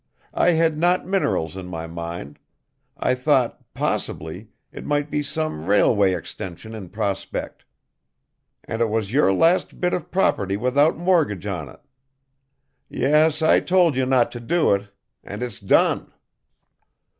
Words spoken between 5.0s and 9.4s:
be some railway extension in prospect and it was your